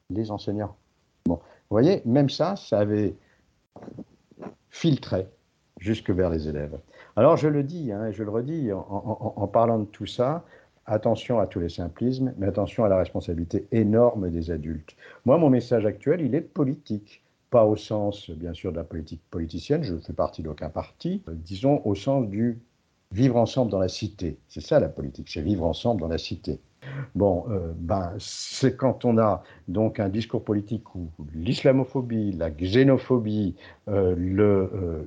les 0.08 0.30
enseignants? 0.30 0.76
Bon, 1.26 1.36
vous 1.36 1.74
voyez, 1.74 2.02
même 2.04 2.30
ça, 2.30 2.56
ça 2.56 2.78
avait 2.78 3.16
filtré 4.70 5.28
jusque 5.78 6.10
vers 6.10 6.30
les 6.30 6.48
élèves. 6.48 6.78
Alors 7.16 7.36
je 7.36 7.48
le 7.48 7.62
dis, 7.62 7.92
hein, 7.92 8.10
je 8.10 8.22
le 8.22 8.30
redis, 8.30 8.72
en, 8.72 9.46
parlant 9.46 9.78
de 9.78 9.84
tout 9.84 10.06
ça, 10.06 10.44
attention 10.86 11.38
à 11.38 11.46
tous 11.46 11.60
les 11.60 11.68
simplismes, 11.68 12.32
mais 12.38 12.46
attention 12.46 12.84
à 12.84 12.88
la 12.88 12.96
responsabilité 12.96 13.66
énorme 13.72 14.30
des 14.30 14.50
adultes. 14.50 14.96
Moi, 15.24 15.38
mon 15.38 15.50
message 15.50 15.86
actuel, 15.86 16.20
il 16.20 16.34
est 16.34 16.40
politique 16.40 17.22
pas 17.50 17.64
au 17.64 17.76
sens, 17.76 18.30
bien 18.30 18.54
sûr, 18.54 18.72
de 18.72 18.76
la 18.76 18.84
politique 18.84 19.22
politicienne, 19.30 19.82
je 19.82 19.94
ne 19.94 19.98
fais 19.98 20.12
partie 20.12 20.42
d'aucun 20.42 20.70
parti, 20.70 21.22
euh, 21.28 21.32
disons 21.34 21.82
au 21.84 21.94
sens 21.94 22.28
du 22.28 22.60
vivre 23.12 23.36
ensemble 23.36 23.70
dans 23.70 23.80
la 23.80 23.88
cité. 23.88 24.38
C'est 24.48 24.60
ça 24.60 24.78
la 24.78 24.88
politique, 24.88 25.28
c'est 25.28 25.42
vivre 25.42 25.64
ensemble 25.64 26.00
dans 26.00 26.08
la 26.08 26.18
cité. 26.18 26.60
Bon, 27.14 27.44
euh, 27.50 27.72
ben, 27.76 28.14
c'est 28.18 28.76
quand 28.76 29.04
on 29.04 29.18
a 29.18 29.42
donc 29.68 30.00
un 30.00 30.08
discours 30.08 30.44
politique 30.44 30.94
où 30.94 31.10
l'islamophobie, 31.34 32.32
la 32.32 32.50
xénophobie, 32.50 33.56
euh, 33.88 34.14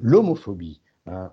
l'homophobie, 0.01 0.81
hein, 1.07 1.31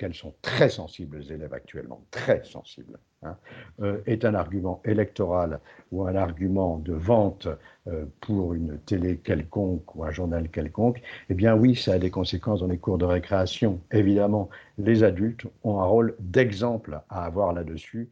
qu'elles 0.00 0.14
sont 0.14 0.32
très 0.40 0.70
sensibles, 0.70 1.18
les 1.18 1.34
élèves 1.34 1.52
actuellement, 1.52 2.02
très 2.10 2.42
sensibles, 2.42 2.98
hein, 3.22 3.36
euh, 3.82 4.00
est 4.06 4.24
un 4.24 4.34
argument 4.34 4.80
électoral 4.86 5.60
ou 5.92 6.06
un 6.06 6.14
argument 6.14 6.78
de 6.78 6.94
vente 6.94 7.48
euh, 7.86 8.06
pour 8.22 8.54
une 8.54 8.78
télé 8.78 9.18
quelconque 9.18 9.94
ou 9.94 10.04
un 10.04 10.10
journal 10.10 10.48
quelconque, 10.48 11.02
eh 11.28 11.34
bien 11.34 11.54
oui, 11.54 11.76
ça 11.76 11.92
a 11.92 11.98
des 11.98 12.08
conséquences 12.08 12.60
dans 12.60 12.66
les 12.66 12.78
cours 12.78 12.96
de 12.96 13.04
récréation. 13.04 13.78
Évidemment, 13.92 14.48
les 14.78 15.04
adultes 15.04 15.44
ont 15.64 15.80
un 15.80 15.84
rôle 15.84 16.16
d'exemple 16.18 17.02
à 17.10 17.26
avoir 17.26 17.52
là-dessus. 17.52 18.08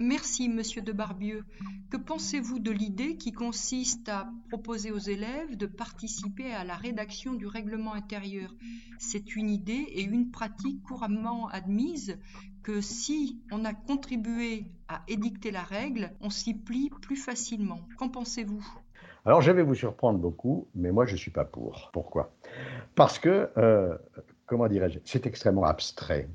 Merci, 0.00 0.48
monsieur 0.48 0.82
de 0.82 0.92
Barbieux. 0.92 1.44
Que 1.90 1.96
pensez-vous 1.96 2.58
de 2.58 2.72
l'idée 2.72 3.16
qui 3.16 3.32
consiste 3.32 4.08
à 4.08 4.28
proposer 4.48 4.90
aux 4.90 4.98
élèves 4.98 5.56
de 5.56 5.66
participer 5.66 6.52
à 6.52 6.64
la 6.64 6.74
rédaction 6.74 7.34
du 7.34 7.46
règlement 7.46 7.94
intérieur? 7.94 8.52
C'est 8.98 9.36
une 9.36 9.48
idée 9.48 9.86
et 9.90 10.02
une 10.02 10.30
pratique 10.30 10.82
couramment 10.82 11.48
admise 11.48 12.18
que 12.62 12.80
si 12.80 13.40
on 13.52 13.64
a 13.64 13.72
contribué 13.72 14.66
à 14.88 15.02
édicter 15.06 15.50
la 15.50 15.62
règle, 15.62 16.12
on 16.20 16.30
s'y 16.30 16.54
plie 16.54 16.90
plus 17.02 17.16
facilement. 17.16 17.80
Qu'en 17.96 18.08
pensez-vous? 18.08 18.66
Alors, 19.24 19.42
je 19.42 19.52
vais 19.52 19.62
vous 19.62 19.74
surprendre 19.74 20.18
beaucoup, 20.18 20.66
mais 20.74 20.90
moi, 20.90 21.06
je 21.06 21.12
ne 21.12 21.18
suis 21.18 21.30
pas 21.30 21.44
pour. 21.44 21.90
Pourquoi? 21.92 22.34
Parce 22.94 23.18
que, 23.18 23.48
euh, 23.56 23.96
comment 24.46 24.66
dirais-je, 24.66 24.98
c'est 25.04 25.26
extrêmement 25.26 25.64
abstrait. 25.64 26.28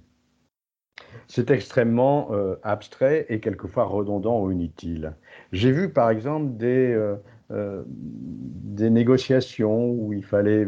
C'est 1.27 1.51
extrêmement 1.51 2.29
euh, 2.31 2.55
abstrait 2.63 3.25
et 3.29 3.39
quelquefois 3.39 3.85
redondant 3.85 4.41
ou 4.41 4.51
inutile. 4.51 5.15
J'ai 5.51 5.71
vu 5.71 5.93
par 5.93 6.09
exemple 6.09 6.57
des, 6.57 6.91
euh, 6.91 7.15
euh, 7.51 7.83
des 7.87 8.89
négociations 8.89 9.91
où 9.91 10.11
il 10.13 10.23
fallait 10.23 10.67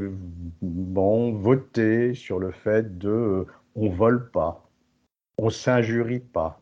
bon, 0.61 1.33
voter 1.33 2.13
sur 2.13 2.39
le 2.39 2.51
fait 2.51 2.97
de 2.97 3.45
on 3.75 3.89
vole 3.89 4.29
pas, 4.29 4.69
on 5.37 5.49
s'injurie 5.49 6.19
pas. 6.19 6.61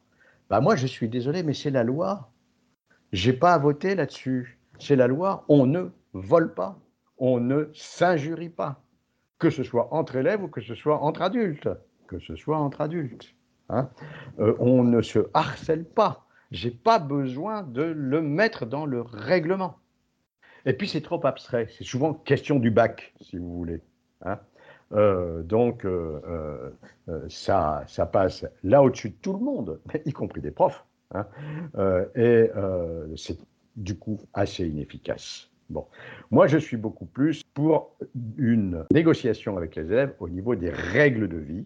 Bah 0.50 0.62
moi 0.62 0.76
je 0.76 0.88
suis 0.88 1.10
désolé 1.10 1.44
mais 1.44 1.54
c'est 1.54 1.72
la 1.72 1.84
loi. 1.84 2.32
J'ai 3.12 3.34
pas 3.34 3.54
à 3.54 3.58
voter 3.58 3.96
là-dessus. 3.96 4.60
C'est 4.80 4.96
la 4.96 5.08
loi, 5.08 5.44
on 5.50 5.66
ne 5.66 5.90
vole 6.14 6.54
pas, 6.54 6.80
on 7.18 7.40
ne 7.40 7.70
s'injurie 7.74 8.50
pas, 8.50 8.82
que 9.40 9.50
ce 9.50 9.64
soit 9.64 9.94
entre 9.94 10.16
élèves 10.16 10.44
ou 10.44 10.48
que 10.48 10.62
ce 10.62 10.76
soit 10.76 11.02
entre 11.02 11.22
adultes, 11.22 11.70
que 12.08 12.20
ce 12.20 12.36
soit 12.36 12.58
entre 12.58 12.82
adultes. 12.82 13.36
Hein. 13.70 13.90
Euh, 14.40 14.56
on 14.60 14.84
ne 14.84 15.02
se 15.02 15.20
harcèle 15.34 15.86
pas. 15.86 16.26
J'ai 16.52 16.72
pas 16.72 17.00
besoin 17.00 17.64
de 17.64 17.84
le 17.84 18.22
mettre 18.22 18.66
dans 18.66 18.86
le 18.86 19.02
règlement. 19.02 19.78
Et 20.66 20.74
puis 20.74 20.88
c'est 20.88 21.02
trop 21.02 21.24
abstrait. 21.26 21.68
C'est 21.78 21.84
souvent 21.84 22.14
question 22.14 22.60
du 22.60 22.72
bac, 22.72 23.14
si 23.22 23.38
vous 23.38 23.56
voulez. 23.56 23.82
Hein. 24.26 24.40
Euh, 24.92 25.44
donc 25.44 25.86
euh, 25.86 26.72
ça, 27.30 27.84
ça 27.88 28.06
passe 28.08 28.46
là 28.64 28.82
au-dessus 28.82 29.10
de 29.10 29.16
tout 29.22 29.34
le 29.34 29.40
monde, 29.40 29.80
y 30.06 30.12
compris 30.12 30.42
des 30.42 30.52
profs. 30.52 30.86
Hein. 31.12 31.26
et 32.16 32.52
c'est 33.16 33.40
du 33.76 33.98
coup 33.98 34.20
assez 34.34 34.68
inefficace. 34.68 35.50
Bon, 35.70 35.86
moi 36.30 36.46
je 36.48 36.58
suis 36.58 36.78
beaucoup 36.78 37.06
plus 37.06 37.44
pour 37.54 37.96
une 38.38 38.86
négociation 38.92 39.58
avec 39.58 39.76
les 39.76 39.86
élèves 39.86 40.14
au 40.20 40.30
niveau 40.30 40.56
des 40.56 40.70
règles 40.70 41.28
de 41.28 41.38
vie. 41.38 41.66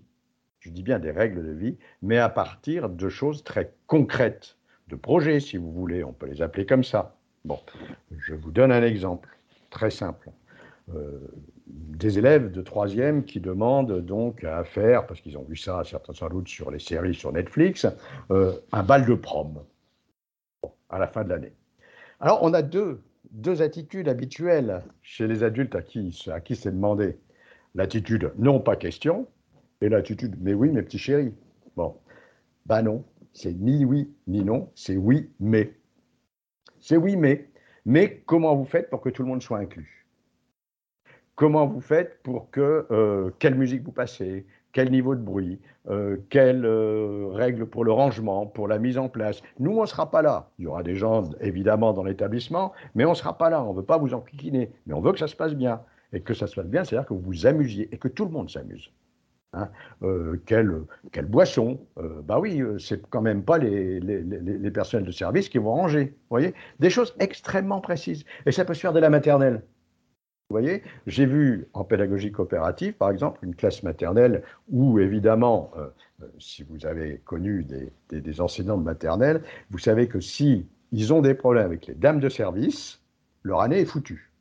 Je 0.63 0.69
dis 0.69 0.81
bien 0.81 0.97
des 0.97 1.11
règles 1.11 1.45
de 1.45 1.51
vie, 1.51 1.77
mais 2.01 2.17
à 2.19 2.29
partir 2.29 2.87
de 2.87 3.09
choses 3.09 3.43
très 3.43 3.73
concrètes, 3.85 4.55
de 4.87 4.95
projets 4.95 5.41
si 5.41 5.57
vous 5.57 5.73
voulez, 5.73 6.05
on 6.05 6.13
peut 6.13 6.25
les 6.25 6.41
appeler 6.41 6.65
comme 6.65 6.85
ça. 6.85 7.17
Bon, 7.43 7.59
je 8.17 8.33
vous 8.33 8.49
donne 8.49 8.71
un 8.71 8.81
exemple 8.81 9.27
très 9.69 9.91
simple. 9.91 10.31
Euh, 10.95 11.19
des 11.67 12.17
élèves 12.17 12.49
de 12.49 12.61
troisième 12.61 13.25
qui 13.25 13.41
demandent 13.41 13.99
donc 14.05 14.45
à 14.45 14.63
faire, 14.63 15.05
parce 15.05 15.19
qu'ils 15.19 15.37
ont 15.37 15.43
vu 15.43 15.57
ça 15.57 15.83
certains 15.83 16.13
sans 16.13 16.29
doute 16.29 16.47
sur 16.47 16.71
les 16.71 16.79
séries 16.79 17.13
sur 17.13 17.33
Netflix, 17.33 17.85
euh, 18.31 18.53
un 18.71 18.83
bal 18.83 19.05
de 19.05 19.15
prom 19.15 19.65
à 20.89 20.97
la 20.97 21.07
fin 21.07 21.25
de 21.25 21.29
l'année. 21.29 21.51
Alors 22.21 22.39
on 22.41 22.53
a 22.53 22.61
deux, 22.61 23.01
deux 23.31 23.61
attitudes 23.61 24.07
habituelles 24.07 24.81
chez 25.01 25.27
les 25.27 25.43
adultes 25.43 25.75
à 25.75 25.81
qui, 25.81 26.23
à 26.31 26.39
qui 26.39 26.55
c'est 26.55 26.71
demandé. 26.71 27.17
L'attitude 27.75 28.31
non, 28.37 28.61
pas 28.61 28.77
question, 28.77 29.27
et 29.81 29.89
l'attitude 29.89 30.35
mais 30.39 30.53
oui, 30.53 30.71
mes 30.71 30.81
petits 30.81 30.97
chéris. 30.97 31.33
Bon, 31.75 31.95
bah 32.65 32.81
non, 32.81 33.03
c'est 33.33 33.53
ni 33.53 33.85
oui 33.85 34.13
ni 34.27 34.43
non, 34.43 34.69
c'est 34.75 34.97
oui, 34.97 35.29
mais. 35.39 35.73
C'est 36.79 36.97
oui, 36.97 37.15
mais. 37.15 37.49
Mais 37.85 38.21
comment 38.25 38.55
vous 38.55 38.65
faites 38.65 38.89
pour 38.89 39.01
que 39.01 39.09
tout 39.09 39.23
le 39.23 39.29
monde 39.29 39.41
soit 39.41 39.57
inclus? 39.57 40.05
Comment 41.35 41.65
vous 41.65 41.81
faites 41.81 42.21
pour 42.23 42.51
que 42.51 42.85
euh, 42.91 43.31
quelle 43.39 43.55
musique 43.55 43.83
vous 43.83 43.91
passez, 43.91 44.45
quel 44.71 44.91
niveau 44.91 45.15
de 45.15 45.21
bruit, 45.21 45.59
euh, 45.89 46.17
quelles 46.29 46.65
euh, 46.65 47.29
règles 47.31 47.65
pour 47.65 47.83
le 47.83 47.91
rangement, 47.91 48.45
pour 48.45 48.67
la 48.67 48.77
mise 48.77 48.97
en 48.97 49.09
place? 49.09 49.41
Nous, 49.59 49.71
on 49.71 49.81
ne 49.81 49.87
sera 49.87 50.11
pas 50.11 50.21
là. 50.21 50.51
Il 50.59 50.65
y 50.65 50.67
aura 50.67 50.83
des 50.83 50.95
gens, 50.95 51.23
évidemment, 51.41 51.91
dans 51.93 52.03
l'établissement, 52.03 52.71
mais 52.95 53.05
on 53.05 53.11
ne 53.11 53.15
sera 53.15 53.37
pas 53.37 53.49
là. 53.49 53.63
On 53.63 53.71
ne 53.73 53.77
veut 53.77 53.85
pas 53.85 53.97
vous 53.97 54.13
enquiquiner, 54.13 54.71
mais 54.85 54.93
on 54.93 55.01
veut 55.01 55.11
que 55.11 55.19
ça 55.19 55.27
se 55.27 55.35
passe 55.35 55.55
bien. 55.55 55.81
Et 56.15 56.21
que 56.21 56.35
ça 56.35 56.45
se 56.45 56.53
passe 56.55 56.67
bien, 56.67 56.83
c'est-à-dire 56.83 57.07
que 57.07 57.15
vous 57.15 57.21
vous 57.21 57.47
amusiez 57.47 57.89
et 57.91 57.97
que 57.97 58.07
tout 58.07 58.25
le 58.25 58.31
monde 58.31 58.47
s'amuse. 58.47 58.91
Hein. 59.53 59.69
Euh, 60.01 60.41
quelle, 60.45 60.85
boisson 61.27 61.79
euh, 61.97 62.21
Bah 62.23 62.39
oui, 62.39 62.61
euh, 62.61 62.79
c'est 62.79 63.07
quand 63.09 63.21
même 63.21 63.43
pas 63.43 63.57
les, 63.59 63.99
les, 63.99 64.71
personnels 64.71 65.05
de 65.05 65.11
service 65.11 65.47
qui 65.49 65.59
vont 65.59 65.73
ranger. 65.73 66.15
Voyez 66.29 66.53
Des 66.79 66.89
choses 66.89 67.15
extrêmement 67.19 67.79
précises. 67.79 68.25
Et 68.45 68.51
ça 68.51 68.65
peut 68.65 68.73
se 68.73 68.79
faire 68.79 68.93
dès 68.93 69.01
la 69.01 69.11
maternelle. 69.11 69.63
Vous 70.49 70.59
voyez 70.59 70.83
J'ai 71.07 71.25
vu 71.25 71.67
en 71.73 71.83
pédagogie 71.83 72.31
coopérative, 72.31 72.93
par 72.93 73.11
exemple, 73.11 73.39
une 73.43 73.55
classe 73.55 73.83
maternelle 73.83 74.43
où, 74.69 74.99
évidemment, 74.99 75.71
si 76.37 76.63
vous 76.63 76.85
avez 76.85 77.21
connu 77.25 77.65
des, 78.09 78.41
enseignants 78.41 78.77
de 78.77 78.83
maternelle, 78.83 79.43
vous 79.71 79.79
savez 79.79 80.07
que 80.07 80.19
si 80.19 80.67
ils 80.91 81.13
ont 81.13 81.21
des 81.21 81.33
problèmes 81.33 81.65
avec 81.65 81.87
les 81.87 81.95
dames 81.95 82.19
de 82.19 82.29
service, 82.29 83.01
leur 83.41 83.61
année 83.61 83.79
est 83.79 83.85
foutue. 83.85 84.31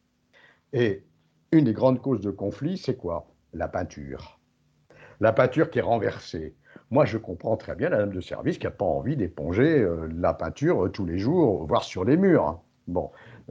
Et 0.73 1.03
une 1.51 1.65
des 1.65 1.73
grandes 1.73 2.01
causes 2.01 2.21
de 2.21 2.31
conflit, 2.31 2.77
c'est 2.79 2.97
quoi? 2.97 3.27
La 3.55 3.69
peinture 3.69 4.42
la 5.23 5.33
peinture 5.33 5.71
qui 5.71 5.79
est 5.79 5.83
renversée. 5.83 6.53
Moi, 6.91 7.05
je 7.05 7.17
comprends 7.17 7.57
très 7.57 7.77
bien 7.77 7.89
la 7.89 7.99
dame 7.99 8.13
de 8.13 8.21
service 8.21 8.59
qui 8.59 8.67
n'a 8.67 8.73
pas 8.73 8.85
envie 8.85 9.17
d'éponger 9.17 9.81
euh, 9.81 10.09
la 10.19 10.35
peinture 10.35 10.85
euh, 10.85 10.89
tous 10.89 11.07
les 11.07 11.17
jours, 11.17 11.65
voire 11.65 11.85
sur 11.85 12.05
les 12.05 12.17
murs. 12.17 12.45
Hein. 12.45 12.61
Bon, 12.89 13.09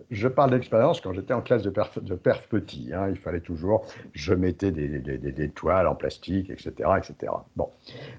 je 0.09 0.27
parle 0.27 0.51
d'expérience 0.51 0.99
quand 0.99 1.13
j'étais 1.13 1.33
en 1.33 1.41
classe 1.41 1.63
de 1.63 1.69
perf, 1.69 2.47
petit. 2.49 2.91
Hein. 2.93 3.07
il 3.09 3.15
fallait 3.15 3.39
toujours, 3.39 3.85
je 4.11 4.33
mettais 4.33 4.71
des, 4.71 4.99
des, 4.99 5.49
toiles 5.49 5.87
en 5.87 5.95
plastique, 5.95 6.49
etc., 6.49 6.73
etc. 6.97 7.31
Bon, 7.55 7.69